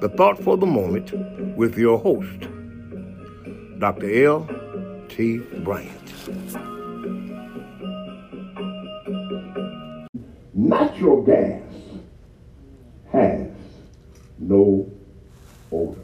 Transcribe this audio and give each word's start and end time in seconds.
the 0.00 0.08
thought 0.08 0.38
for 0.42 0.56
the 0.56 0.66
moment 0.66 1.12
with 1.56 1.76
your 1.76 1.98
host, 1.98 2.48
Dr. 3.78 4.26
L.T. 4.26 5.38
Bryant. 5.64 5.92
Natural 10.54 11.22
gas 11.22 11.62
has 13.12 13.48
no 14.38 14.90
odor. 15.72 16.00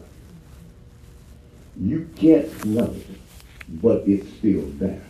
You 1.81 2.09
can't 2.17 2.51
smell 2.61 2.95
it, 2.95 3.07
but 3.69 4.03
it's 4.07 4.29
still 4.39 4.65
there. 4.79 5.03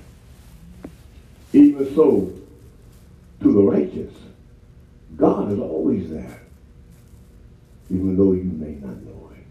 Even 1.53 1.95
so, 1.95 2.33
to 3.41 3.53
the 3.53 3.63
righteous, 3.63 4.13
God 5.17 5.53
is 5.53 5.59
always 5.59 6.11
there, 6.11 6.41
even 7.91 8.17
though 8.17 8.33
you 8.33 8.45
may 8.45 8.75
not 8.75 8.97
know 9.03 9.31
it. 9.33 9.45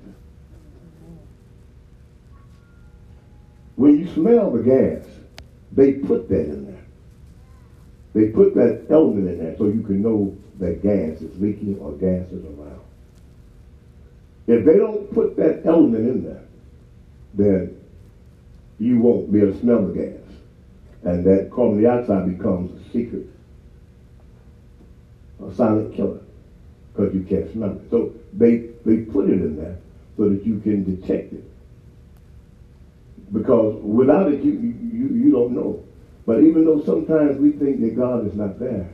When 3.75 3.99
you 3.99 4.07
smell 4.13 4.51
the 4.51 4.63
gas, 4.63 5.05
they 5.71 5.93
put 5.93 6.29
that 6.29 6.45
in 6.45 6.65
there. 6.65 6.85
They 8.13 8.31
put 8.31 8.53
that 8.55 8.85
element 8.89 9.27
in 9.27 9.39
there 9.39 9.57
so 9.57 9.65
you 9.65 9.81
can 9.81 10.01
know 10.01 10.37
that 10.59 10.83
gas 10.83 11.21
is 11.21 11.39
leaking 11.41 11.79
or 11.79 11.93
gas 11.93 12.27
is 12.31 12.45
around. 12.45 12.81
If 14.45 14.65
they 14.65 14.77
don't 14.77 15.11
put 15.13 15.35
that 15.37 15.65
element 15.65 16.07
in 16.07 16.23
there, 16.23 16.43
then 17.33 17.81
you 18.77 18.99
won't 18.99 19.31
be 19.31 19.41
able 19.41 19.53
to 19.53 19.59
smell 19.59 19.87
the 19.87 19.93
gas. 19.93 20.19
And 21.03 21.25
that 21.25 21.49
carbon 21.51 21.81
dioxide 21.81 22.37
becomes 22.37 22.71
a 22.79 22.91
secret, 22.91 23.27
a 25.45 25.53
silent 25.53 25.95
killer, 25.95 26.21
because 27.03 27.15
you 27.15 27.23
can't 27.23 27.51
smell 27.51 27.71
it. 27.71 27.89
So 27.89 28.13
they, 28.33 28.69
they 28.85 28.97
put 28.97 29.29
it 29.29 29.41
in 29.41 29.57
there 29.57 29.77
so 30.17 30.29
that 30.29 30.45
you 30.45 30.59
can 30.59 30.83
detect 30.83 31.33
it. 31.33 31.43
Because 33.31 33.81
without 33.81 34.31
it, 34.31 34.43
you, 34.43 34.51
you, 34.51 35.07
you 35.07 35.31
don't 35.31 35.53
know. 35.53 35.83
But 36.25 36.43
even 36.43 36.65
though 36.65 36.83
sometimes 36.83 37.37
we 37.37 37.51
think 37.51 37.81
that 37.81 37.95
God 37.95 38.25
is 38.25 38.35
not 38.35 38.59
there, 38.59 38.89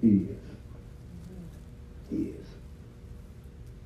He 0.00 0.28
is. 0.28 0.40
He 2.10 2.16
is. 2.28 2.46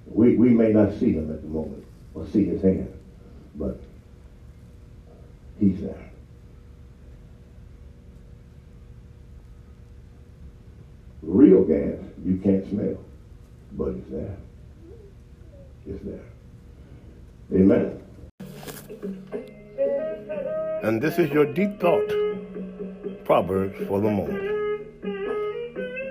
We, 0.06 0.36
we 0.36 0.50
may 0.50 0.72
not 0.72 0.92
see 0.94 1.12
Him 1.12 1.30
at 1.30 1.42
the 1.42 1.48
moment 1.48 1.84
or 2.14 2.26
see 2.26 2.44
His 2.44 2.62
hand, 2.62 2.92
but 3.56 3.80
He's 5.58 5.80
there. 5.80 6.10
Real 11.22 11.64
gas 11.64 11.98
you 12.24 12.36
can't 12.42 12.68
smell, 12.68 12.98
but 13.72 13.88
it's 13.88 14.10
there. 14.10 14.36
It's 15.86 16.04
there. 16.04 16.24
Amen. 17.52 17.98
And 20.82 21.00
this 21.00 21.18
is 21.18 21.30
your 21.30 21.46
deep 21.52 21.80
thought, 21.80 22.08
Proverbs 23.24 23.76
for 23.86 24.00
the 24.00 24.10
moment. 24.10 24.50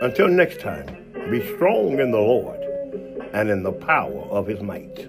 Until 0.02 0.28
next 0.28 0.60
time, 0.60 0.88
be 1.30 1.46
strong 1.56 2.00
in 2.00 2.12
the 2.12 2.18
Lord 2.18 2.60
and 3.34 3.50
in 3.50 3.64
the 3.64 3.72
power 3.72 4.22
of 4.30 4.48
his 4.48 4.62
might. 4.62 5.08